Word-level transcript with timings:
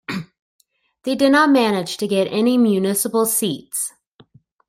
They 1.03 1.13
did 1.13 1.31
not 1.31 1.51
manage 1.51 1.97
to 1.97 2.07
get 2.07 2.25
any 2.31 2.57
municipal 2.57 3.27
seats. 3.27 3.93